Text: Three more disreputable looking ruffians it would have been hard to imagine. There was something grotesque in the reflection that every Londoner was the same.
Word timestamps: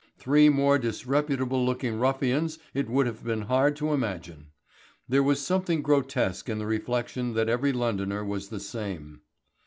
Three 0.17 0.49
more 0.49 0.79
disreputable 0.79 1.63
looking 1.63 1.99
ruffians 1.99 2.57
it 2.73 2.89
would 2.89 3.05
have 3.05 3.23
been 3.23 3.41
hard 3.43 3.75
to 3.75 3.93
imagine. 3.93 4.47
There 5.07 5.21
was 5.21 5.45
something 5.45 5.83
grotesque 5.83 6.49
in 6.49 6.57
the 6.57 6.65
reflection 6.65 7.35
that 7.35 7.49
every 7.49 7.71
Londoner 7.71 8.25
was 8.25 8.49
the 8.49 8.59
same. 8.59 9.21